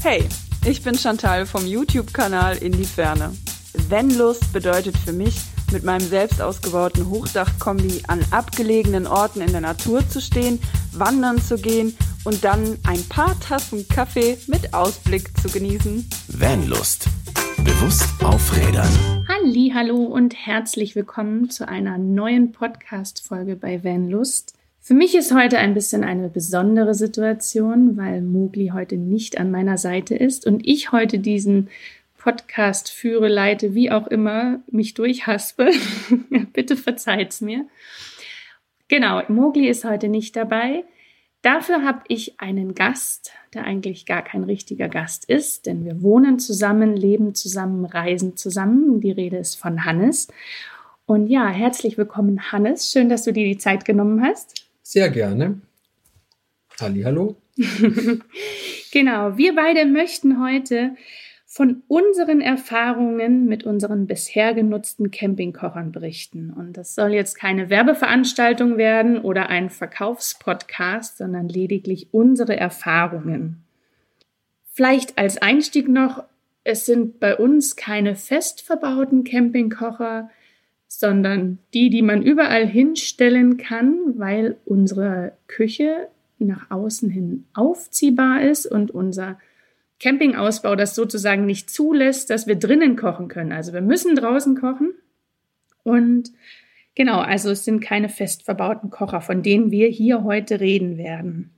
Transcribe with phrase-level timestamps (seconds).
[0.00, 0.28] Hey,
[0.64, 3.32] ich bin Chantal vom YouTube-Kanal In die Ferne.
[3.88, 5.40] Wenn Lust bedeutet für mich,
[5.72, 10.60] mit meinem selbst ausgebauten Hochdachkombi an abgelegenen Orten in der Natur zu stehen,
[10.92, 16.08] wandern zu gehen und dann ein paar Tassen Kaffee mit Ausblick zu genießen.
[16.28, 17.08] Vanlust.
[17.64, 19.26] Bewusst aufrädern.
[19.26, 24.57] Halli, hallo und herzlich willkommen zu einer neuen Podcast-Folge bei Vanlust.
[24.88, 29.76] Für mich ist heute ein bisschen eine besondere Situation, weil Mogli heute nicht an meiner
[29.76, 31.68] Seite ist und ich heute diesen
[32.16, 35.72] Podcast führe, leite, wie auch immer, mich durchhaspe.
[36.54, 37.66] Bitte verzeiht's mir.
[38.88, 40.84] Genau, Mogli ist heute nicht dabei.
[41.42, 46.38] Dafür habe ich einen Gast, der eigentlich gar kein richtiger Gast ist, denn wir wohnen
[46.38, 49.02] zusammen, leben zusammen, reisen zusammen.
[49.02, 50.28] Die Rede ist von Hannes.
[51.04, 52.90] Und ja, herzlich willkommen, Hannes.
[52.90, 54.67] Schön, dass du dir die Zeit genommen hast.
[54.90, 55.60] Sehr gerne.
[56.80, 57.36] Halli, hallo.
[58.90, 60.96] genau, wir beide möchten heute
[61.44, 66.50] von unseren Erfahrungen mit unseren bisher genutzten Campingkochern berichten.
[66.50, 73.64] Und das soll jetzt keine Werbeveranstaltung werden oder ein Verkaufspodcast, sondern lediglich unsere Erfahrungen.
[74.72, 76.24] Vielleicht als Einstieg noch,
[76.64, 80.30] es sind bei uns keine fest verbauten Campingkocher,
[80.88, 86.08] sondern die, die man überall hinstellen kann, weil unsere Küche
[86.38, 89.38] nach außen hin aufziehbar ist und unser
[90.00, 93.52] Campingausbau das sozusagen nicht zulässt, dass wir drinnen kochen können.
[93.52, 94.94] Also wir müssen draußen kochen.
[95.82, 96.30] Und
[96.94, 101.50] genau, also es sind keine fest verbauten Kocher, von denen wir hier heute reden werden.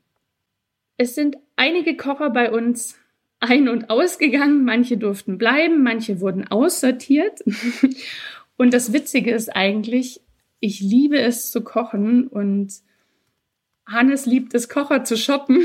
[0.97, 2.99] Es sind einige Kocher bei uns
[3.41, 7.41] ein- und ausgegangen, manche durften bleiben, manche wurden aussortiert.
[8.61, 10.21] Und das Witzige ist eigentlich,
[10.59, 12.71] ich liebe es zu kochen und
[13.87, 15.61] Hannes liebt es, Kocher zu shoppen.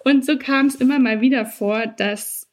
[0.00, 2.48] und so kam es immer mal wieder vor, dass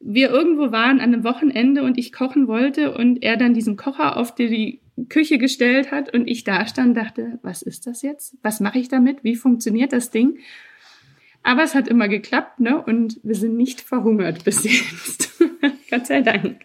[0.00, 4.18] wir irgendwo waren an einem Wochenende und ich kochen wollte und er dann diesen Kocher
[4.18, 8.36] auf die Küche gestellt hat und ich da stand dachte, was ist das jetzt?
[8.42, 9.24] Was mache ich damit?
[9.24, 10.40] Wie funktioniert das Ding?
[11.42, 12.82] Aber es hat immer geklappt, ne?
[12.82, 15.35] Und wir sind nicht verhungert bis jetzt.
[15.90, 16.64] Gott sei Dank.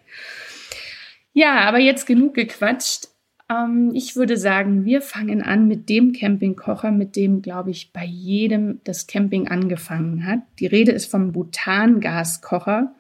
[1.34, 3.08] Ja, aber jetzt genug gequatscht.
[3.50, 8.06] Ähm, ich würde sagen, wir fangen an mit dem Campingkocher, mit dem, glaube ich, bei
[8.06, 10.40] jedem das Camping angefangen hat.
[10.60, 12.94] Die Rede ist vom Butangaskocher,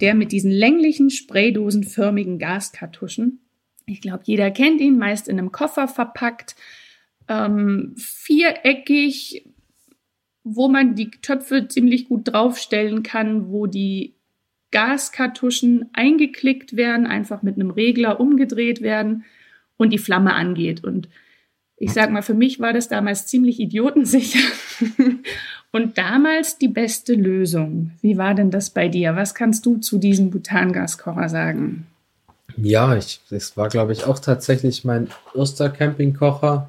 [0.00, 3.40] der mit diesen länglichen, spraydosenförmigen Gaskartuschen.
[3.86, 6.56] Ich glaube, jeder kennt ihn, meist in einem Koffer verpackt,
[7.28, 9.46] ähm, viereckig,
[10.44, 14.17] wo man die Töpfe ziemlich gut draufstellen kann, wo die
[14.70, 19.24] Gaskartuschen eingeklickt werden, einfach mit einem Regler umgedreht werden
[19.76, 20.84] und die Flamme angeht.
[20.84, 21.08] Und
[21.76, 24.46] ich sag mal, für mich war das damals ziemlich idiotensicher
[25.72, 27.92] und damals die beste Lösung.
[28.02, 29.16] Wie war denn das bei dir?
[29.16, 31.86] Was kannst du zu diesem Butangaskocher sagen?
[32.56, 36.68] Ja, ich, das war, glaube ich, auch tatsächlich mein erster Campingkocher.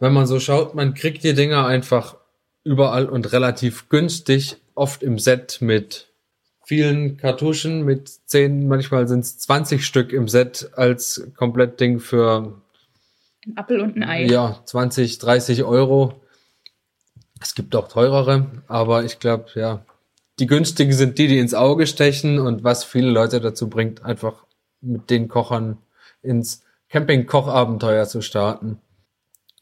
[0.00, 2.16] Wenn man so schaut, man kriegt die Dinger einfach
[2.64, 6.08] überall und relativ günstig, oft im Set mit
[6.66, 12.54] vielen Kartuschen mit zehn, manchmal sind es 20 Stück im Set als Komplettding für
[13.46, 14.24] ein Appel und ein Ei.
[14.26, 16.20] Ja, 20, 30 Euro.
[17.40, 19.84] Es gibt auch teurere, aber ich glaube, ja,
[20.38, 24.44] die günstigen sind die, die ins Auge stechen und was viele Leute dazu bringt, einfach
[24.80, 25.78] mit den Kochern
[26.22, 28.80] ins Camping-Kochabenteuer zu starten.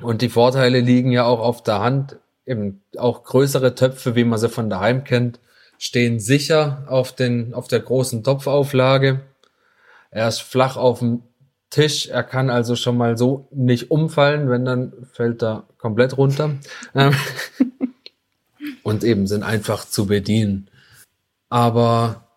[0.00, 2.16] Und die Vorteile liegen ja auch auf der Hand.
[2.44, 5.38] Eben auch größere Töpfe, wie man sie von daheim kennt,
[5.82, 9.22] stehen sicher auf, den, auf der großen Topfauflage.
[10.12, 11.24] Er ist flach auf dem
[11.70, 12.06] Tisch.
[12.06, 16.54] Er kann also schon mal so nicht umfallen, wenn dann fällt er komplett runter.
[16.94, 17.16] Ähm,
[18.84, 20.68] und eben sind einfach zu bedienen.
[21.48, 22.28] Aber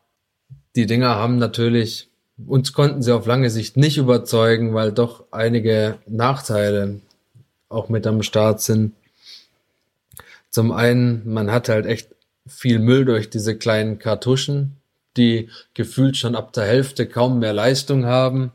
[0.76, 2.10] die Dinger haben natürlich,
[2.48, 7.00] uns konnten sie auf lange Sicht nicht überzeugen, weil doch einige Nachteile
[7.70, 8.94] auch mit am Start sind.
[10.50, 12.15] Zum einen, man hat halt echt
[12.48, 14.78] viel Müll durch diese kleinen Kartuschen,
[15.18, 18.52] die gefühlt schon ab der Hälfte kaum mehr Leistung haben.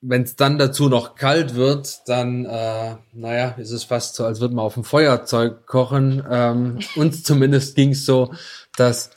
[0.00, 4.40] Wenn es dann dazu noch kalt wird, dann, äh, naja, ist es fast so, als
[4.40, 6.24] würde man auf dem Feuerzeug kochen.
[6.28, 8.34] Ähm, uns zumindest ging es so,
[8.76, 9.10] dass,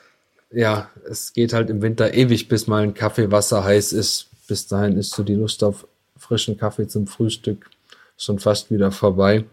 [0.52, 4.30] ja, es geht halt im Winter ewig, bis mal ein Kaffee Wasser heiß ist.
[4.48, 5.88] Bis dahin ist so die Lust auf
[6.18, 7.70] frischen Kaffee zum Frühstück
[8.16, 9.46] schon fast wieder vorbei.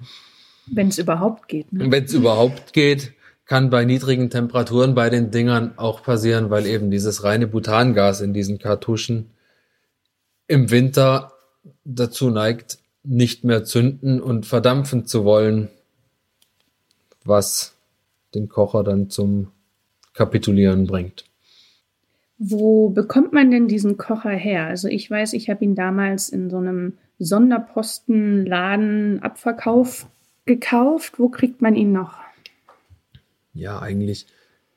[0.66, 1.72] Wenn es überhaupt geht.
[1.72, 1.90] Ne?
[1.90, 3.14] Wenn es überhaupt geht
[3.52, 8.32] kann bei niedrigen Temperaturen bei den Dingern auch passieren, weil eben dieses reine Butangas in
[8.32, 9.28] diesen Kartuschen
[10.46, 11.32] im Winter
[11.84, 15.68] dazu neigt, nicht mehr zünden und verdampfen zu wollen,
[17.26, 17.76] was
[18.34, 19.48] den Kocher dann zum
[20.14, 21.26] Kapitulieren bringt.
[22.38, 24.64] Wo bekommt man denn diesen Kocher her?
[24.64, 30.06] Also ich weiß, ich habe ihn damals in so einem Sonderpostenladen Abverkauf
[30.46, 31.18] gekauft.
[31.18, 32.21] Wo kriegt man ihn noch?
[33.54, 34.26] Ja, eigentlich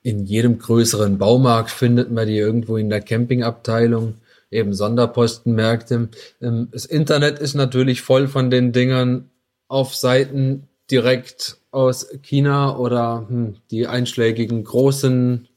[0.02, 4.14] in jedem größeren Baumarkt findet man die irgendwo in der Campingabteilung,
[4.50, 6.08] eben Sonderpostenmärkte.
[6.40, 9.30] Ähm, das Internet ist natürlich voll von den Dingern
[9.68, 15.48] auf Seiten direkt aus China oder hm, die einschlägigen großen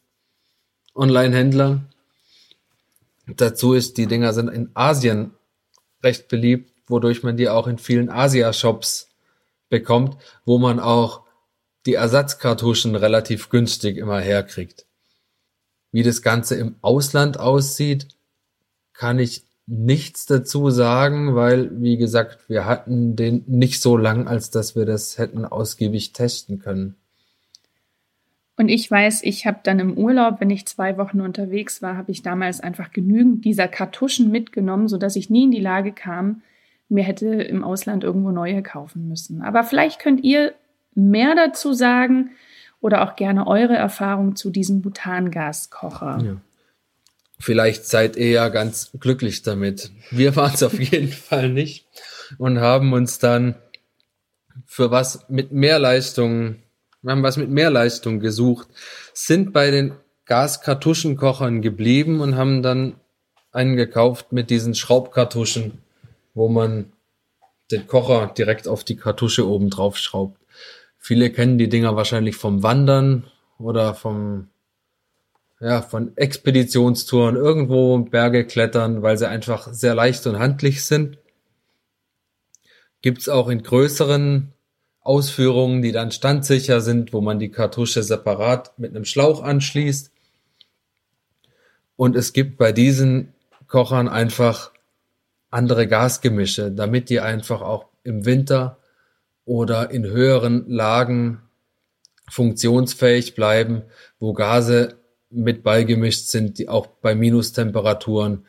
[0.95, 1.81] Online-Händler.
[3.27, 5.31] Dazu ist, die Dinger sind in Asien
[6.03, 9.09] recht beliebt, wodurch man die auch in vielen Asia-Shops
[9.69, 11.21] bekommt, wo man auch
[11.85, 14.85] die Ersatzkartuschen relativ günstig immer herkriegt.
[15.91, 18.07] Wie das Ganze im Ausland aussieht,
[18.93, 24.49] kann ich nichts dazu sagen, weil, wie gesagt, wir hatten den nicht so lang, als
[24.49, 26.95] dass wir das hätten ausgiebig testen können.
[28.57, 32.11] Und ich weiß, ich habe dann im Urlaub, wenn ich zwei Wochen unterwegs war, habe
[32.11, 36.41] ich damals einfach genügend dieser Kartuschen mitgenommen, sodass ich nie in die Lage kam,
[36.89, 39.41] mir hätte im Ausland irgendwo neue kaufen müssen.
[39.43, 40.53] Aber vielleicht könnt ihr
[40.99, 42.31] mehr dazu sagen
[42.81, 46.19] oder auch gerne eure Erfahrung zu diesem Butangaskocher.
[46.23, 46.35] Ja.
[47.39, 49.91] Vielleicht seid ihr ja ganz glücklich damit.
[50.11, 51.87] Wir waren es auf jeden Fall nicht
[52.37, 53.55] und haben uns dann
[54.65, 56.57] für was mit mehr Leistung
[57.01, 58.67] wir haben was mit mehr Leistung gesucht,
[59.13, 59.93] sind bei den
[60.25, 62.95] Gaskartuschenkochern geblieben und haben dann
[63.51, 65.79] einen gekauft mit diesen Schraubkartuschen,
[66.33, 66.91] wo man
[67.71, 70.38] den Kocher direkt auf die Kartusche oben drauf schraubt.
[70.99, 73.25] Viele kennen die Dinger wahrscheinlich vom Wandern
[73.57, 74.49] oder vom
[75.61, 81.17] ja, von Expeditionstouren irgendwo Berge klettern, weil sie einfach sehr leicht und handlich sind.
[83.01, 84.53] Gibt's auch in größeren
[85.01, 90.11] Ausführungen, die dann standsicher sind, wo man die Kartusche separat mit einem Schlauch anschließt.
[91.95, 93.33] Und es gibt bei diesen
[93.67, 94.71] Kochern einfach
[95.49, 98.78] andere Gasgemische, damit die einfach auch im Winter
[99.49, 101.41] oder in höheren Lagen
[102.29, 103.81] funktionsfähig bleiben,
[104.19, 104.97] wo Gase
[105.31, 108.45] mit beigemischt sind, die auch bei Minustemperaturen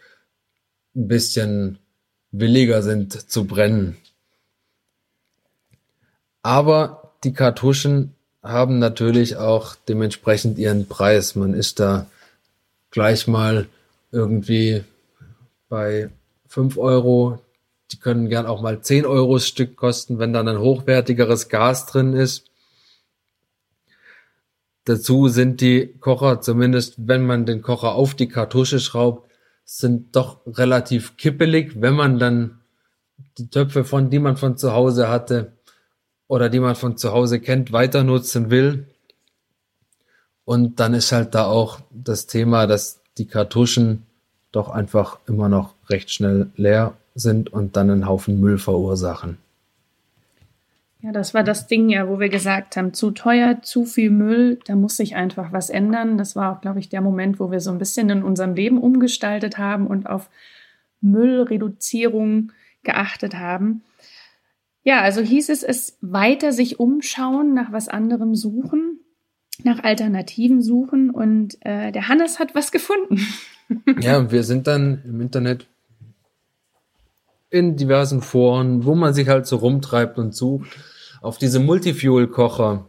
[0.94, 1.78] ein bisschen
[2.32, 3.96] williger sind zu brennen.
[6.42, 11.34] Aber die Kartuschen haben natürlich auch dementsprechend ihren Preis.
[11.34, 12.10] Man ist da
[12.90, 13.68] gleich mal
[14.12, 14.84] irgendwie
[15.70, 16.10] bei
[16.46, 17.38] fünf Euro.
[17.92, 22.12] Die können gern auch mal zehn Euro Stück kosten, wenn dann ein hochwertigeres Gas drin
[22.12, 22.50] ist.
[24.84, 29.30] Dazu sind die Kocher, zumindest wenn man den Kocher auf die Kartusche schraubt,
[29.64, 32.60] sind doch relativ kippelig, wenn man dann
[33.38, 35.52] die Töpfe von, die man von zu Hause hatte,
[36.26, 38.86] oder die man von zu Hause kennt, weiter nutzen will.
[40.44, 44.06] Und dann ist halt da auch das Thema, dass die Kartuschen
[44.52, 49.38] doch einfach immer noch recht schnell leer sind und dann einen Haufen Müll verursachen.
[51.02, 54.58] Ja, das war das Ding ja, wo wir gesagt haben, zu teuer, zu viel Müll,
[54.66, 56.18] da muss sich einfach was ändern.
[56.18, 58.78] Das war auch, glaube ich, der Moment, wo wir so ein bisschen in unserem Leben
[58.78, 60.28] umgestaltet haben und auf
[61.00, 62.52] Müllreduzierung
[62.82, 63.82] geachtet haben.
[64.82, 69.00] Ja, also hieß es, es weiter sich umschauen, nach was anderem suchen,
[69.64, 73.20] nach Alternativen suchen und äh, der Hannes hat was gefunden.
[74.00, 75.66] ja, wir sind dann im Internet
[77.50, 80.78] in diversen Foren, wo man sich halt so rumtreibt und sucht,
[81.20, 82.86] auf diese Multifuel-Kocher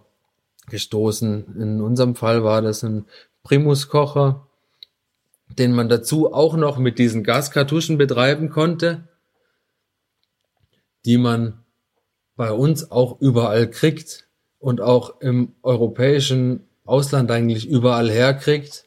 [0.70, 1.56] gestoßen.
[1.58, 3.06] In unserem Fall war das ein
[3.44, 4.48] Primus-Kocher,
[5.58, 9.08] den man dazu auch noch mit diesen Gaskartuschen betreiben konnte,
[11.06, 11.60] die man
[12.36, 14.28] bei uns auch überall kriegt
[14.60, 18.86] und auch im europäischen Ausland eigentlich überall herkriegt.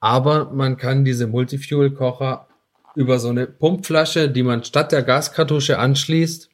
[0.00, 2.49] Aber man kann diese Multifuel-Kocher
[2.94, 6.50] über so eine Pumpflasche, die man statt der Gaskartusche anschließt,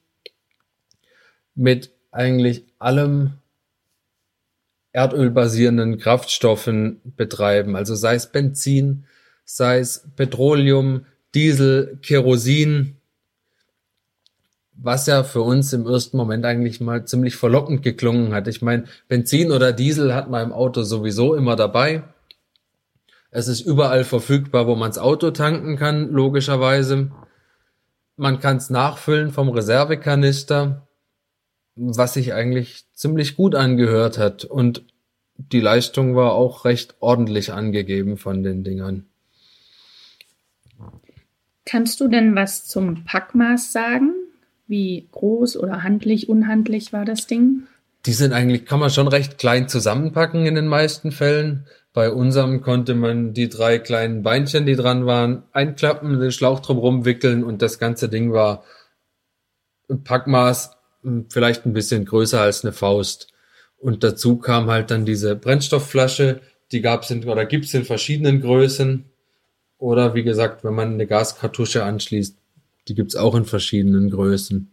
[1.55, 3.35] mit eigentlich allem
[4.93, 7.77] erdölbasierenden Kraftstoffen betreiben.
[7.77, 9.05] Also sei es Benzin,
[9.45, 12.97] sei es Petroleum, Diesel, Kerosin,
[14.73, 18.49] was ja für uns im ersten Moment eigentlich mal ziemlich verlockend geklungen hat.
[18.49, 22.05] Ich meine, Benzin oder Diesel hat man im Auto sowieso immer dabei.
[23.37, 27.11] Es ist überall verfügbar, wo man das Auto tanken kann, logischerweise.
[28.17, 30.89] Man kann es nachfüllen vom Reservekanister,
[31.75, 34.47] was sich eigentlich ziemlich gut angehört hat.
[34.47, 34.87] Und
[35.37, 39.05] die Leistung war auch recht ordentlich angegeben von den Dingern.
[41.67, 44.15] Kannst du denn was zum Packmaß sagen?
[44.67, 47.65] Wie groß oder handlich, unhandlich war das Ding?
[48.07, 51.67] Die sind eigentlich, kann man schon recht klein zusammenpacken in den meisten Fällen.
[51.97, 57.07] Bei unserem konnte man die drei kleinen Beinchen, die dran waren, einklappen, den Schlauch drum
[57.07, 58.65] wickeln und das ganze Ding war
[60.05, 63.33] Packmaß hm, vielleicht ein bisschen größer als eine Faust.
[63.79, 69.07] Und dazu kam halt dann diese Brennstoffflasche, die gab's in, oder gibt's in verschiedenen Größen.
[69.79, 72.37] Oder wie gesagt, wenn man eine Gaskartusche anschließt,
[72.89, 74.71] die gibt's auch in verschiedenen Größen.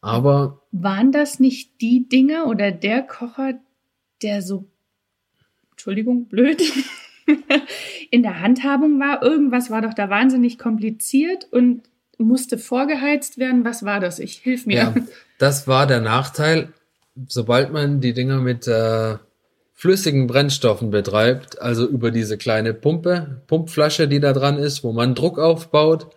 [0.00, 0.62] Aber.
[0.72, 3.60] Waren das nicht die Dinger oder der Kocher,
[4.22, 4.64] der so,
[5.72, 6.62] Entschuldigung, blöd,
[8.10, 9.22] in der Handhabung war?
[9.22, 11.82] Irgendwas war doch da wahnsinnig kompliziert und
[12.18, 13.64] musste vorgeheizt werden.
[13.64, 14.18] Was war das?
[14.18, 14.76] Ich hilf mir.
[14.76, 14.94] Ja,
[15.38, 16.72] das war der Nachteil.
[17.28, 19.16] Sobald man die Dinger mit äh,
[19.72, 25.14] flüssigen Brennstoffen betreibt, also über diese kleine Pumpe, Pumpflasche, die da dran ist, wo man
[25.14, 26.08] Druck aufbaut,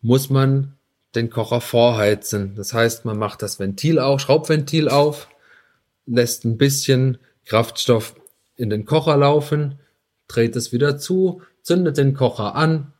[0.00, 0.74] muss man
[1.14, 2.54] den Kocher vorheizen.
[2.56, 5.28] Das heißt, man macht das Ventil auf, Schraubventil auf,
[6.08, 8.14] lässt ein bisschen Kraftstoff
[8.56, 9.78] in den Kocher laufen,
[10.26, 12.92] dreht es wieder zu, zündet den Kocher an,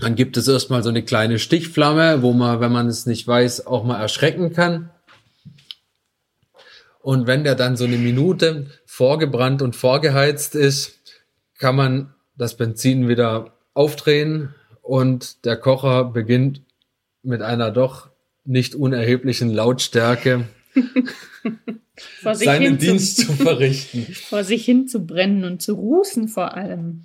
[0.00, 3.66] dann gibt es erstmal so eine kleine Stichflamme, wo man, wenn man es nicht weiß,
[3.66, 4.90] auch mal erschrecken kann.
[7.00, 10.98] Und wenn der dann so eine Minute vorgebrannt und vorgeheizt ist,
[11.58, 16.62] kann man das Benzin wieder aufdrehen und der Kocher beginnt
[17.22, 18.08] mit einer doch
[18.44, 20.48] nicht unerheblichen Lautstärke
[22.22, 24.06] seinen Dienst zu, zu verrichten.
[24.12, 27.02] Vor sich hin zu brennen und zu rußen vor allem.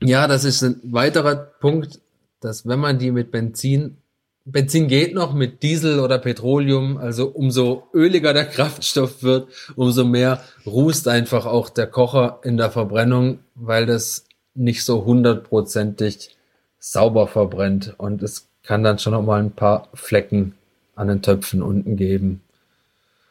[0.00, 2.00] Ja, das ist ein weiterer Punkt,
[2.40, 3.96] dass wenn man die mit Benzin,
[4.44, 10.42] Benzin geht noch mit Diesel oder Petroleum, also umso öliger der Kraftstoff wird, umso mehr
[10.66, 16.36] rußt einfach auch der Kocher in der Verbrennung, weil das nicht so hundertprozentig
[16.78, 20.54] sauber verbrennt und es kann dann schon noch mal ein paar Flecken
[20.94, 22.42] an den Töpfen unten geben.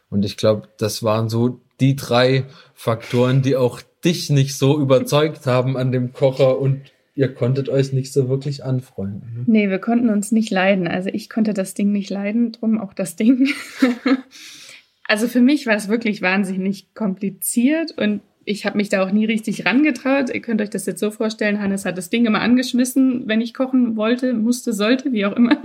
[0.09, 5.45] Und ich glaube, das waren so die drei Faktoren, die auch dich nicht so überzeugt
[5.45, 6.81] haben an dem Kocher und
[7.15, 9.33] ihr konntet euch nicht so wirklich anfreunden.
[9.35, 9.43] Ne?
[9.47, 10.87] Nee, wir konnten uns nicht leiden.
[10.87, 13.49] Also ich konnte das Ding nicht leiden, drum auch das Ding.
[15.07, 19.25] also für mich war es wirklich wahnsinnig kompliziert und ich habe mich da auch nie
[19.25, 20.33] richtig rangetraut.
[20.33, 23.53] Ihr könnt euch das jetzt so vorstellen, Hannes hat das Ding immer angeschmissen, wenn ich
[23.53, 25.61] kochen wollte, musste, sollte, wie auch immer.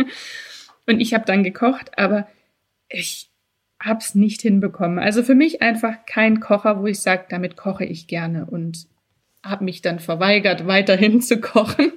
[0.89, 2.27] Und ich habe dann gekocht, aber
[2.89, 3.32] ich
[3.83, 4.99] hab's nicht hinbekommen.
[4.99, 8.87] Also für mich einfach kein Kocher, wo ich sage, damit koche ich gerne und
[9.45, 11.93] habe mich dann verweigert, weiterhin zu kochen.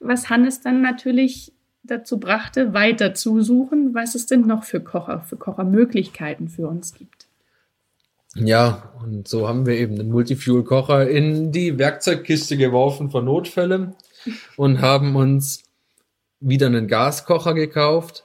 [0.00, 5.20] Was Hannes dann natürlich dazu brachte, weiter zu suchen, was es denn noch für Kocher,
[5.20, 7.26] für Kochermöglichkeiten für uns gibt.
[8.34, 13.94] Ja, und so haben wir eben den Multifuel-Kocher in die Werkzeugkiste geworfen für Notfälle
[14.56, 15.64] und haben uns
[16.40, 18.24] wieder einen Gaskocher gekauft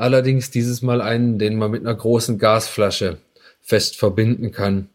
[0.00, 3.18] Allerdings dieses Mal einen, den man mit einer großen Gasflasche
[3.60, 4.88] fest verbinden kann.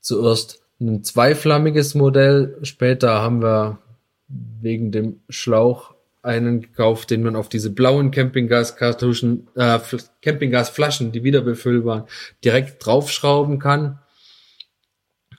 [0.00, 3.78] Zuerst ein zweiflammiges Modell, später haben wir
[4.28, 5.92] wegen dem Schlauch
[6.22, 9.78] einen gekauft, den man auf diese blauen Campinggaskartuschen, äh,
[10.22, 12.06] Campinggasflaschen, die wieder befüllbar,
[12.42, 13.98] direkt draufschrauben kann.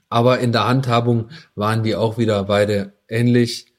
[0.10, 3.74] Aber in der Handhabung waren die auch wieder beide ähnlich.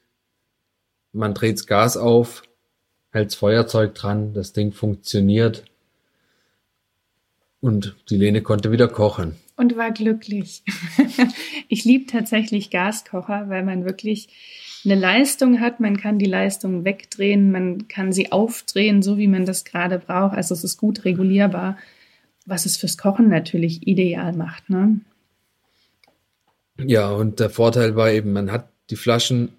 [1.13, 2.43] Man dreht's Gas auf,
[3.15, 5.63] hält's Feuerzeug dran, das Ding funktioniert
[7.61, 9.37] und die Lene konnte wieder kochen.
[9.55, 10.63] Und war glücklich.
[11.69, 14.27] ich liebe tatsächlich Gaskocher, weil man wirklich
[14.83, 19.45] eine Leistung hat, man kann die Leistung wegdrehen, man kann sie aufdrehen, so wie man
[19.45, 20.35] das gerade braucht.
[20.35, 21.77] Also es ist gut regulierbar,
[22.45, 24.69] was es fürs Kochen natürlich ideal macht.
[24.69, 24.99] Ne?
[26.77, 29.53] Ja, und der Vorteil war eben, man hat die Flaschen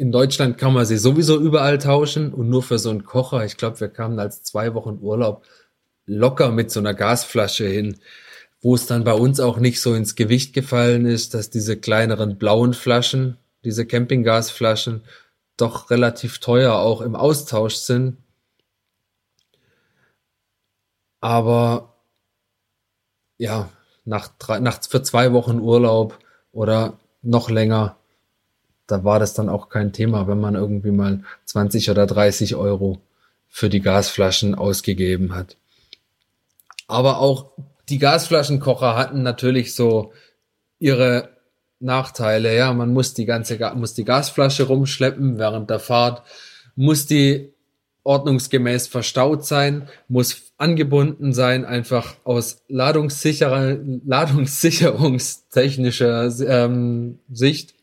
[0.00, 3.58] in Deutschland kann man sie sowieso überall tauschen und nur für so einen Kocher, ich
[3.58, 5.44] glaube, wir kamen als zwei Wochen Urlaub
[6.06, 7.98] locker mit so einer Gasflasche hin,
[8.62, 12.38] wo es dann bei uns auch nicht so ins Gewicht gefallen ist, dass diese kleineren
[12.38, 15.04] blauen Flaschen, diese Campinggasflaschen,
[15.58, 18.16] doch relativ teuer auch im Austausch sind.
[21.20, 21.96] Aber
[23.36, 23.68] ja,
[24.06, 26.18] nach, drei, nach für zwei Wochen Urlaub
[26.52, 27.99] oder noch länger
[28.90, 32.98] da war das dann auch kein Thema, wenn man irgendwie mal 20 oder 30 Euro
[33.48, 35.56] für die Gasflaschen ausgegeben hat.
[36.86, 37.52] Aber auch
[37.88, 40.12] die Gasflaschenkocher hatten natürlich so
[40.78, 41.30] ihre
[41.80, 42.56] Nachteile.
[42.56, 46.22] Ja, man muss die ganze, muss die Gasflasche rumschleppen während der Fahrt,
[46.76, 47.52] muss die
[48.02, 57.74] ordnungsgemäß verstaut sein, muss angebunden sein, einfach aus ladungssicherer, ladungssicherungstechnischer ähm, Sicht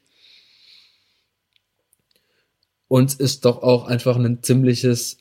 [2.88, 5.18] und ist doch auch einfach ein ziemliches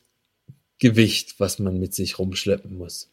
[0.78, 3.10] Gewicht, was man mit sich rumschleppen muss.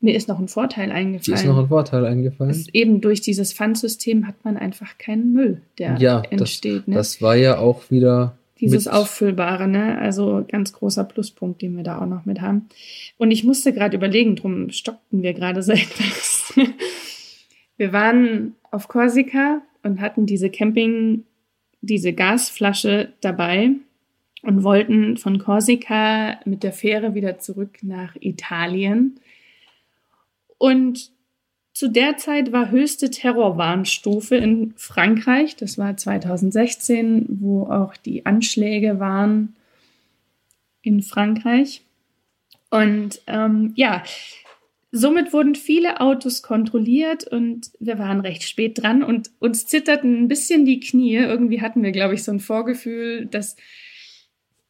[0.00, 1.38] Mir ist noch ein Vorteil eingefallen.
[1.38, 2.50] ist noch ein Vorteil eingefallen?
[2.50, 6.86] Es- eben durch dieses Pfandsystem hat man einfach keinen Müll, der ja, das, entsteht.
[6.86, 6.94] ne?
[6.94, 9.98] das war ja auch wieder Dieses Auffüllbare, ne?
[9.98, 12.68] Also ganz großer Pluspunkt, den wir da auch noch mit haben.
[13.16, 16.54] Und ich musste gerade überlegen, drum stockten wir gerade so etwas.
[17.78, 21.24] Wir waren auf Korsika und hatten diese Camping,
[21.80, 23.70] diese Gasflasche dabei
[24.42, 29.20] und wollten von Korsika mit der Fähre wieder zurück nach Italien.
[30.58, 31.12] Und
[31.72, 35.54] zu der Zeit war höchste Terrorwarnstufe in Frankreich.
[35.54, 39.54] Das war 2016, wo auch die Anschläge waren
[40.82, 41.82] in Frankreich.
[42.70, 44.02] Und ähm, ja,
[44.90, 50.28] somit wurden viele Autos kontrolliert und wir waren recht spät dran und uns zitterten ein
[50.28, 51.16] bisschen die Knie.
[51.16, 53.56] Irgendwie hatten wir, glaube ich, so ein Vorgefühl, dass,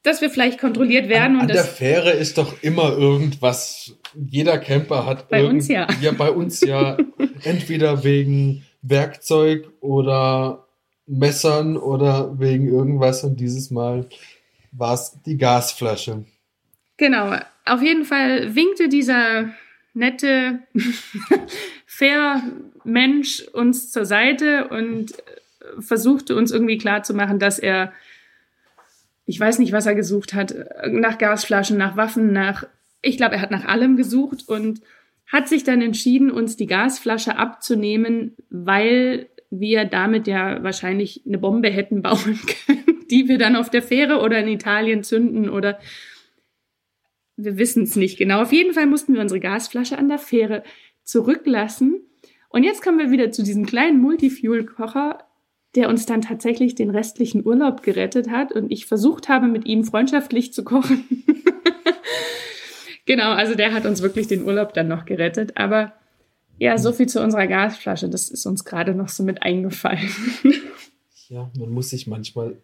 [0.02, 1.36] dass wir vielleicht kontrolliert werden.
[1.36, 3.96] An, an der Fähre ist doch immer irgendwas.
[4.14, 5.86] Jeder Camper hat Bei uns ja.
[6.00, 6.96] Ja, bei uns ja.
[7.44, 10.66] entweder wegen Werkzeug oder
[11.06, 13.22] Messern oder wegen irgendwas.
[13.22, 14.08] Und dieses Mal
[14.72, 16.24] war es die Gasflasche.
[16.96, 19.50] Genau, auf jeden Fall winkte dieser
[19.98, 20.60] nette,
[21.86, 22.42] fair
[22.84, 27.92] Mensch uns zur Seite und äh, versuchte uns irgendwie klarzumachen, dass er,
[29.26, 30.54] ich weiß nicht, was er gesucht hat,
[30.90, 32.64] nach Gasflaschen, nach Waffen, nach,
[33.02, 34.80] ich glaube, er hat nach allem gesucht und
[35.26, 41.68] hat sich dann entschieden, uns die Gasflasche abzunehmen, weil wir damit ja wahrscheinlich eine Bombe
[41.68, 45.78] hätten bauen können, die wir dann auf der Fähre oder in Italien zünden oder
[47.38, 48.42] wir wissen es nicht genau.
[48.42, 50.64] Auf jeden Fall mussten wir unsere Gasflasche an der Fähre
[51.04, 52.02] zurücklassen.
[52.50, 55.18] Und jetzt kommen wir wieder zu diesem kleinen Multifuel-Kocher,
[55.74, 59.84] der uns dann tatsächlich den restlichen Urlaub gerettet hat und ich versucht habe, mit ihm
[59.84, 61.04] freundschaftlich zu kochen.
[63.06, 65.56] genau, also der hat uns wirklich den Urlaub dann noch gerettet.
[65.56, 65.92] Aber
[66.58, 68.08] ja, so viel zu unserer Gasflasche.
[68.08, 70.10] Das ist uns gerade noch so mit eingefallen.
[71.30, 72.56] Ja, man muss sich manchmal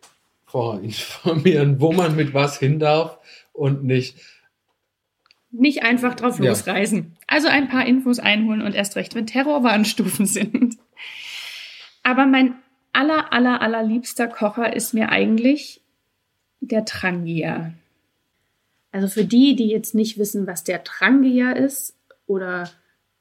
[0.47, 3.19] vorher informieren, wo man mit was hin darf
[3.53, 4.17] und nicht.
[5.55, 6.51] Nicht einfach drauf Ja.
[6.51, 7.17] losreisen.
[7.27, 10.77] Also ein paar Infos einholen und erst recht, wenn Terrorwarnstufen sind.
[12.03, 12.55] Aber mein
[12.93, 15.81] aller, aller, allerliebster Kocher ist mir eigentlich
[16.61, 17.73] der Trangia.
[18.93, 22.71] Also für die, die jetzt nicht wissen, was der Trangia ist oder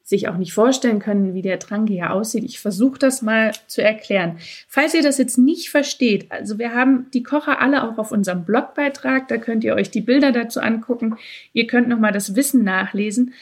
[0.03, 4.37] sich auch nicht vorstellen können, wie der Trangia aussieht, ich versuche das mal zu erklären.
[4.67, 8.43] Falls ihr das jetzt nicht versteht, also wir haben die Kocher alle auch auf unserem
[8.43, 11.17] Blogbeitrag, da könnt ihr euch die Bilder dazu angucken.
[11.53, 13.33] Ihr könnt nochmal das Wissen nachlesen.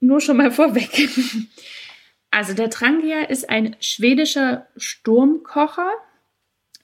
[0.00, 1.08] Nur schon mal vorweg.
[2.32, 5.88] Also der Trangia ist ein schwedischer Sturmkocher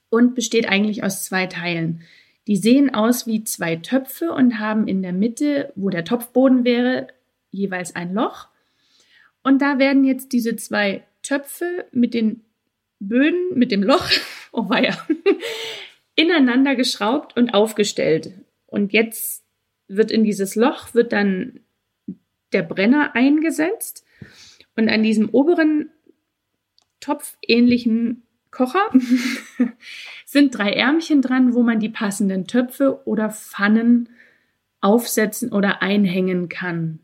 [0.09, 2.05] und besteht eigentlich aus zwei Teilen.
[2.47, 7.09] Die sehen aus wie zwei Töpfe und haben in der Mitte, wo der Topfboden wäre,
[7.53, 8.49] jeweils ein Loch.
[9.45, 12.43] Und da werden jetzt diese zwei Töpfe mit den
[12.99, 14.09] Böden, mit dem Loch,
[14.53, 14.97] oh weia,
[16.17, 18.33] ineinander geschraubt und aufgestellt.
[18.67, 19.45] Und jetzt
[19.87, 21.61] wird in dieses Loch wird dann
[22.53, 24.05] der Brenner eingesetzt
[24.77, 25.91] und an diesem oberen
[27.01, 28.91] topfähnlichen Kocher
[30.27, 34.11] sind drei Ärmchen dran, wo man die passenden Töpfe oder Pfannen
[34.81, 37.01] aufsetzen oder einhängen kann.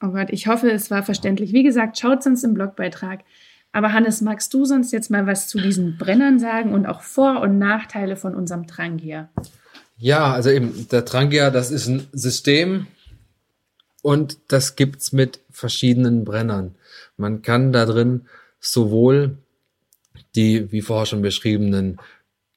[0.00, 1.52] Oh Gott, ich hoffe, es war verständlich.
[1.52, 3.20] Wie gesagt, schaut sonst im Blogbeitrag.
[3.72, 7.40] Aber Hannes, magst du sonst jetzt mal was zu diesen Brennern sagen und auch Vor-
[7.40, 9.28] und Nachteile von unserem Trangia?
[9.96, 12.86] Ja, also eben, der Trangia, das ist ein System
[14.02, 16.76] und das gibt's mit verschiedenen Brennern.
[17.16, 18.26] Man kann da drin
[18.60, 19.36] sowohl
[20.34, 21.98] die, wie vorher schon beschriebenen,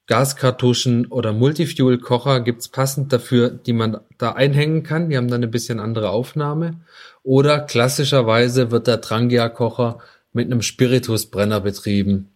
[0.07, 5.09] Gaskartuschen oder Multifuel-Kocher gibt's passend dafür, die man da einhängen kann.
[5.09, 6.81] Die haben dann ein bisschen andere Aufnahme.
[7.23, 9.99] Oder klassischerweise wird der Trangia-Kocher
[10.33, 12.29] mit einem Spiritusbrenner betrieben.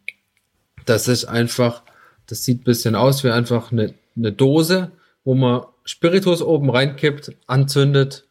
[0.86, 1.84] Das ist einfach,
[2.28, 4.92] das sieht ein bisschen aus wie einfach eine, eine Dose,
[5.24, 8.26] wo man Spiritus oben reinkippt, anzündet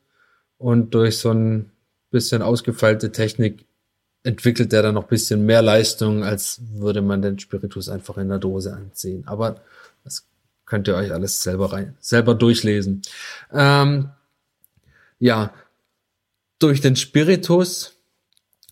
[0.59, 1.71] und durch so ein
[2.11, 3.65] bisschen ausgefeilte Technik
[4.23, 8.39] entwickelt er dann noch bisschen mehr Leistung, als würde man den Spiritus einfach in der
[8.39, 9.25] Dose anziehen.
[9.27, 9.61] Aber
[10.03, 10.27] das
[10.65, 13.03] könnt ihr euch alles selber rein, selber durchlesen.
[13.53, 14.11] Ähm,
[15.19, 15.53] ja,
[16.59, 17.97] durch den Spiritus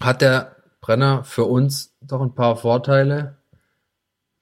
[0.01, 3.37] hat der Brenner für uns doch ein paar Vorteile.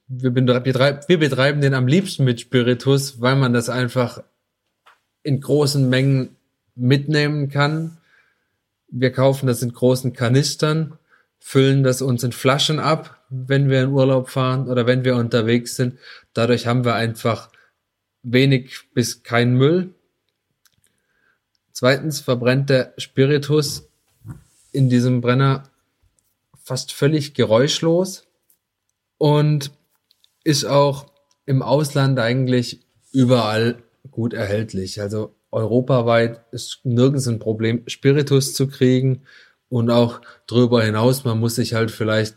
[0.09, 4.22] Wir, betreib, wir betreiben den am liebsten mit Spiritus, weil man das einfach
[5.22, 6.37] in großen Mengen
[6.74, 7.98] mitnehmen kann.
[8.88, 10.98] Wir kaufen das in großen Kanistern,
[11.38, 15.76] füllen das uns in Flaschen ab, wenn wir in Urlaub fahren oder wenn wir unterwegs
[15.76, 15.98] sind.
[16.33, 17.50] Dadurch haben wir einfach
[18.22, 19.94] wenig bis kein Müll.
[21.72, 23.88] Zweitens verbrennt der Spiritus
[24.72, 25.64] in diesem Brenner
[26.62, 28.26] fast völlig geräuschlos
[29.18, 29.72] und
[30.44, 31.06] ist auch
[31.46, 32.80] im Ausland eigentlich
[33.12, 35.00] überall gut erhältlich.
[35.00, 39.22] Also europaweit ist nirgends ein Problem, Spiritus zu kriegen
[39.68, 42.37] und auch darüber hinaus, man muss sich halt vielleicht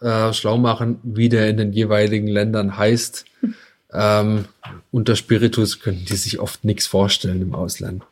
[0.00, 3.24] äh, schlau machen, wie der in den jeweiligen Ländern heißt.
[3.96, 4.46] Ähm,
[4.90, 8.02] unter Spiritus können die sich oft nichts vorstellen im Ausland.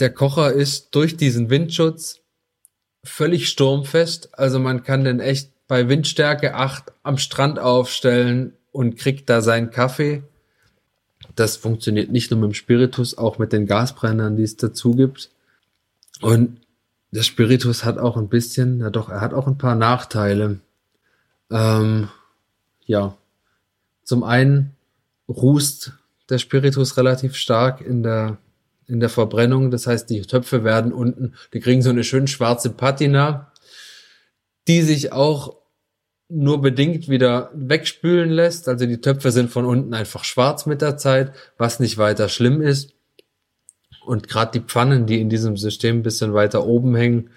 [0.00, 2.20] Der Kocher ist durch diesen Windschutz
[3.02, 4.38] völlig sturmfest.
[4.38, 9.70] Also man kann den echt bei Windstärke 8 am Strand aufstellen und kriegt da seinen
[9.70, 10.22] Kaffee.
[11.34, 15.30] Das funktioniert nicht nur mit dem Spiritus, auch mit den Gasbrennern, die es dazu gibt.
[16.20, 16.60] Und
[17.10, 20.60] der Spiritus hat auch ein bisschen, ja doch, er hat auch ein paar Nachteile.
[21.50, 22.08] Ähm,
[22.84, 23.16] ja,
[24.04, 24.72] zum einen
[25.28, 25.92] rußt
[26.28, 28.38] der Spiritus relativ stark in der
[28.88, 29.70] in der Verbrennung.
[29.70, 33.52] Das heißt, die Töpfe werden unten, die kriegen so eine schön schwarze Patina,
[34.68, 35.56] die sich auch
[36.28, 38.68] nur bedingt wieder wegspülen lässt.
[38.68, 42.60] Also die Töpfe sind von unten einfach schwarz mit der Zeit, was nicht weiter schlimm
[42.60, 42.94] ist.
[44.04, 47.30] Und gerade die Pfannen, die in diesem System ein bisschen weiter oben hängen,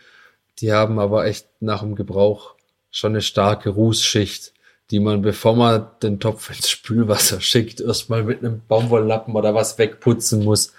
[0.59, 2.55] die haben aber echt nach dem Gebrauch
[2.91, 4.53] schon eine starke Rußschicht,
[4.91, 9.77] die man, bevor man den Topf ins Spülwasser schickt, erstmal mit einem Baumwolllappen oder was
[9.77, 10.73] wegputzen muss.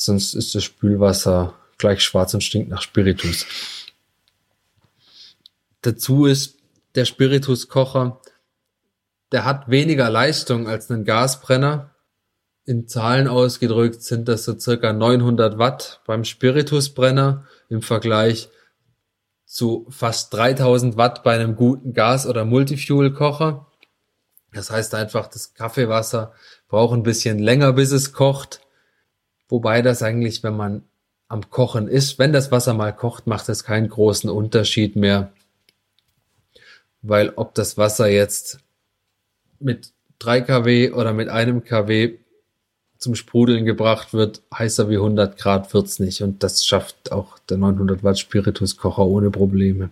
[0.00, 3.46] Sonst ist das Spülwasser gleich schwarz und stinkt nach Spiritus.
[5.82, 6.58] Dazu ist
[6.94, 8.20] der Spirituskocher,
[9.32, 11.96] der hat weniger Leistung als ein Gasbrenner.
[12.64, 18.50] In Zahlen ausgedrückt sind das so circa 900 Watt beim Spiritusbrenner im Vergleich
[19.46, 23.66] zu fast 3000 Watt bei einem guten Gas- oder Multifuel-Kocher.
[24.52, 26.34] Das heißt einfach, das Kaffeewasser
[26.68, 28.60] braucht ein bisschen länger, bis es kocht.
[29.48, 30.82] Wobei das eigentlich, wenn man
[31.28, 35.32] am Kochen ist, wenn das Wasser mal kocht, macht es keinen großen Unterschied mehr.
[37.02, 38.58] Weil ob das Wasser jetzt
[39.60, 42.14] mit 3 kW oder mit einem kW
[42.98, 46.22] zum Sprudeln gebracht wird, heißer wie 100 Grad wird's nicht.
[46.22, 49.90] Und das schafft auch der 900 Watt Spirituskocher ohne Probleme.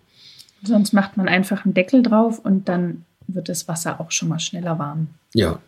[0.63, 4.41] Sonst macht man einfach einen Deckel drauf und dann wird das Wasser auch schon mal
[4.41, 5.09] schneller warm.
[5.35, 5.61] Ja.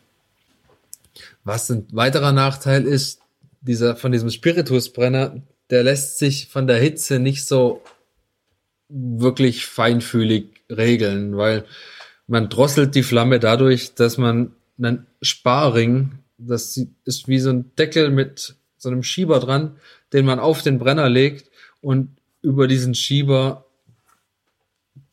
[1.45, 3.21] Was ein weiterer Nachteil ist,
[3.61, 7.83] dieser, von diesem Spiritusbrenner, der lässt sich von der Hitze nicht so
[8.89, 11.65] wirklich feinfühlig regeln, weil
[12.27, 18.11] man drosselt die Flamme dadurch, dass man einen Sparring, das ist wie so ein Deckel
[18.11, 19.77] mit so einem Schieber dran,
[20.13, 23.67] den man auf den Brenner legt und über diesen Schieber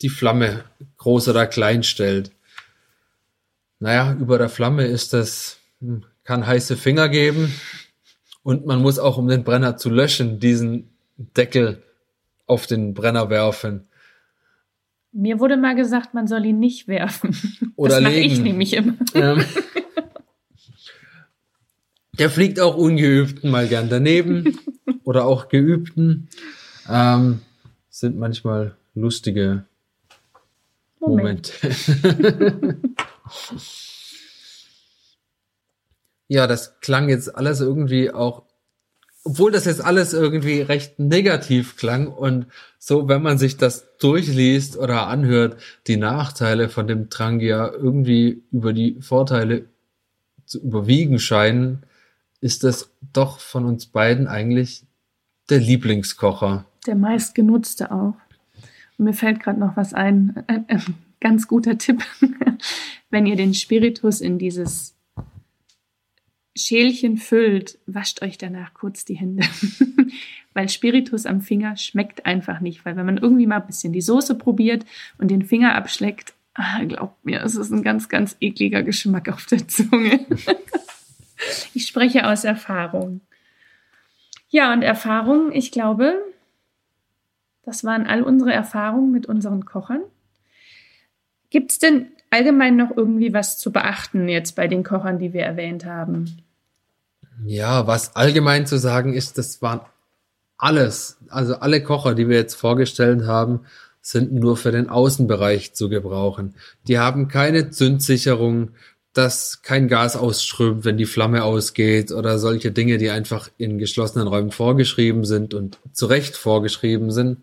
[0.01, 0.65] die Flamme
[0.97, 2.31] groß oder klein stellt.
[3.79, 7.53] Naja, über der Flamme ist das, hm, kann heiße Finger geben,
[8.45, 11.81] und man muss auch, um den Brenner zu löschen, diesen Deckel
[12.45, 13.87] auf den Brenner werfen.
[15.11, 17.35] Mir wurde mal gesagt, man soll ihn nicht werfen.
[17.75, 18.93] Oder das mache ich nämlich immer.
[19.15, 19.43] Ähm,
[22.19, 24.59] der fliegt auch Ungeübten mal gern daneben
[25.03, 26.29] oder auch Geübten.
[26.87, 27.41] Ähm,
[27.89, 29.65] sind manchmal lustige
[30.99, 31.51] Moment.
[31.63, 32.77] Momente.
[36.27, 38.43] ja, das klang jetzt alles irgendwie auch,
[39.23, 44.77] obwohl das jetzt alles irgendwie recht negativ klang und so, wenn man sich das durchliest
[44.77, 45.57] oder anhört,
[45.87, 49.65] die Nachteile von dem Trangia irgendwie über die Vorteile
[50.45, 51.83] zu überwiegen scheinen,
[52.41, 54.83] ist das doch von uns beiden eigentlich
[55.49, 56.65] der Lieblingskocher.
[56.85, 58.15] Der meistgenutzte auch.
[58.97, 60.43] Und mir fällt gerade noch was ein.
[60.47, 60.83] Ein, ein
[61.19, 62.03] ganz guter Tipp.
[63.09, 64.94] Wenn ihr den Spiritus in dieses
[66.55, 69.45] Schälchen füllt, wascht euch danach kurz die Hände.
[70.55, 72.85] weil Spiritus am Finger schmeckt einfach nicht.
[72.85, 74.85] Weil wenn man irgendwie mal ein bisschen die Soße probiert
[75.17, 79.45] und den Finger abschleckt, ah, glaubt mir, es ist ein ganz, ganz ekliger Geschmack auf
[79.45, 80.25] der Zunge.
[81.73, 83.21] ich spreche aus Erfahrung.
[84.47, 86.23] Ja, und Erfahrung, ich glaube,
[87.63, 90.01] das waren all unsere Erfahrungen mit unseren Kochern.
[91.49, 95.43] Gibt es denn allgemein noch irgendwie was zu beachten jetzt bei den Kochern, die wir
[95.43, 96.44] erwähnt haben?
[97.43, 99.81] Ja, was allgemein zu sagen ist, das waren
[100.57, 103.61] alles, also alle Kocher, die wir jetzt vorgestellt haben,
[104.01, 106.55] sind nur für den Außenbereich zu gebrauchen.
[106.87, 108.71] Die haben keine Zündsicherung,
[109.13, 114.27] dass kein Gas ausströmt, wenn die Flamme ausgeht oder solche Dinge, die einfach in geschlossenen
[114.27, 117.41] Räumen vorgeschrieben sind und zu Recht vorgeschrieben sind.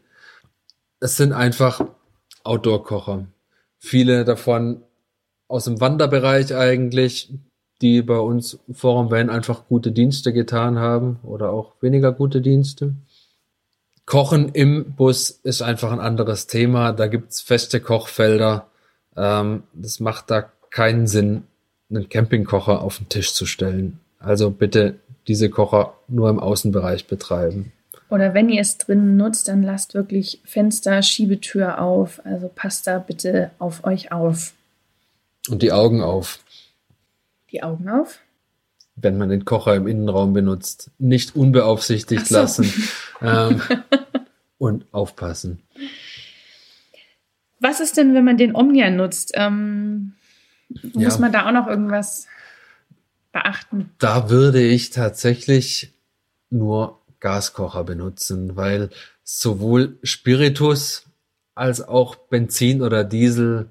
[1.01, 1.85] Es sind einfach
[2.45, 3.27] Outdoor-Kocher.
[3.79, 4.83] Viele davon
[5.49, 7.33] aus dem Wanderbereich eigentlich,
[7.83, 12.41] die bei uns vor dem Van einfach gute Dienste getan haben oder auch weniger gute
[12.41, 12.95] Dienste.
[14.07, 16.93] Kochen im Bus ist einfach ein anderes Thema.
[16.93, 18.67] Da gibt's feste Kochfelder.
[19.17, 21.45] Ähm, das macht da keinen Sinn,
[21.91, 24.01] einen Campingkocher auf den Tisch zu stellen.
[24.19, 24.97] Also bitte
[25.29, 27.73] diese Kocher nur im Außenbereich betreiben.
[28.11, 32.21] Oder wenn ihr es drinnen nutzt, dann lasst wirklich Fenster, Schiebetür auf.
[32.25, 34.53] Also passt da bitte auf euch auf.
[35.49, 36.39] Und die Augen auf,
[37.53, 38.21] Die Augen auf.
[38.97, 40.91] wenn man den Kocher im Innenraum benutzt.
[40.99, 42.35] Nicht unbeaufsichtigt so.
[42.37, 42.73] lassen.
[43.25, 43.63] Ähm,
[44.59, 45.63] und aufpassen.
[47.61, 49.31] Was ist denn, wenn man den Omnia nutzt?
[49.35, 50.15] Ähm,
[50.95, 51.21] muss Ja.
[51.21, 52.27] man da auch noch irgendwas
[53.31, 53.91] beachten?
[53.99, 55.93] Da würde ich tatsächlich
[56.51, 58.91] nur Gaskocher benutzen, weil
[59.23, 61.05] sowohl Spiritus
[61.55, 63.69] als auch Benzin oder Diesel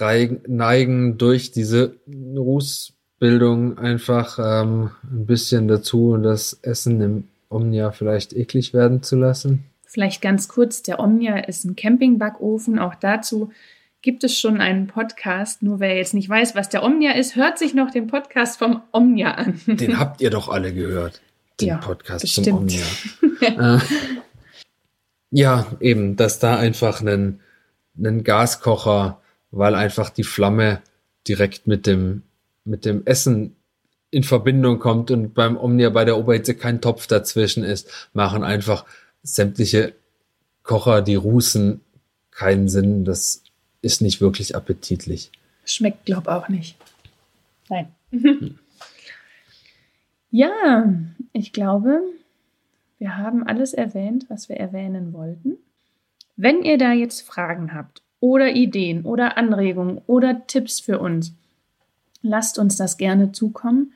[0.00, 8.74] neigen durch diese Rußbildung einfach ähm, ein bisschen dazu, das Essen im Omnia vielleicht eklig
[8.74, 9.64] werden zu lassen.
[9.86, 12.78] Vielleicht ganz kurz, der Omnia ist ein Campingbackofen.
[12.78, 13.50] Auch dazu
[14.02, 15.62] gibt es schon einen Podcast.
[15.62, 18.82] Nur wer jetzt nicht weiß, was der Omnia ist, hört sich noch den Podcast vom
[18.92, 19.60] Omnia an.
[19.66, 21.22] Den habt ihr doch alle gehört,
[21.60, 22.46] den Ja, Podcast bestimmt.
[22.46, 23.76] zum Omnia.
[23.76, 23.80] äh,
[25.30, 27.40] ja, eben, dass da einfach einen,
[27.98, 29.20] einen Gaskocher,
[29.56, 30.82] weil einfach die Flamme
[31.26, 32.22] direkt mit dem,
[32.64, 33.56] mit dem Essen
[34.10, 38.84] in Verbindung kommt und beim Omnia bei der Oberhitze kein Topf dazwischen ist, machen einfach
[39.22, 39.94] sämtliche
[40.62, 41.80] Kocher, die rußen,
[42.30, 43.04] keinen Sinn.
[43.04, 43.42] Das
[43.82, 45.30] ist nicht wirklich appetitlich.
[45.64, 46.76] Schmeckt, glaub auch nicht.
[47.68, 47.88] Nein.
[50.30, 50.92] ja,
[51.32, 52.00] ich glaube,
[52.98, 55.56] wir haben alles erwähnt, was wir erwähnen wollten.
[56.36, 61.34] Wenn ihr da jetzt Fragen habt oder Ideen oder Anregungen oder Tipps für uns,
[62.22, 63.92] lasst uns das gerne zukommen.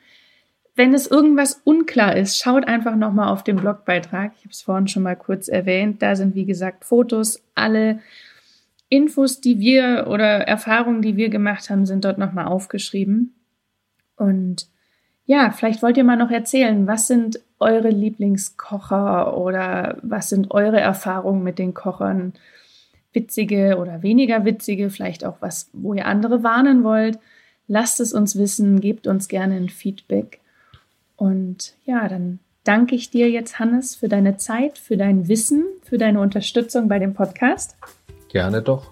[0.76, 4.32] Wenn es irgendwas unklar ist, schaut einfach nochmal auf den Blogbeitrag.
[4.36, 6.00] Ich habe es vorhin schon mal kurz erwähnt.
[6.00, 8.00] Da sind, wie gesagt, Fotos, alle
[8.88, 13.34] Infos, die wir oder Erfahrungen, die wir gemacht haben, sind dort nochmal aufgeschrieben.
[14.16, 14.68] Und
[15.26, 20.80] ja, vielleicht wollt ihr mal noch erzählen, was sind eure Lieblingskocher oder was sind eure
[20.80, 22.32] Erfahrungen mit den Kochern?
[23.12, 27.18] Witzige oder weniger witzige, vielleicht auch was, wo ihr andere warnen wollt.
[27.68, 30.40] Lasst es uns wissen, gebt uns gerne ein Feedback.
[31.16, 35.98] Und ja, dann danke ich dir jetzt, Hannes, für deine Zeit, für dein Wissen, für
[35.98, 37.76] deine Unterstützung bei dem Podcast.
[38.28, 38.90] Gerne doch.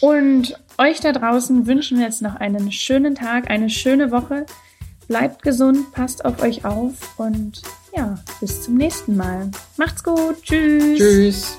[0.00, 4.46] Und euch da draußen wünschen wir jetzt noch einen schönen Tag, eine schöne Woche.
[5.08, 7.62] Bleibt gesund, passt auf euch auf und
[7.94, 9.50] ja, bis zum nächsten Mal.
[9.76, 10.42] Macht's gut.
[10.42, 10.98] Tschüss.
[10.98, 11.58] Tschüss.